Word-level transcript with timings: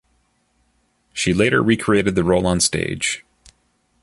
She 1.13 1.31
later 1.31 1.61
recreated 1.61 2.15
the 2.15 2.23
role 2.23 2.47
on 2.47 2.57
the 2.57 2.61
stage. 2.61 3.23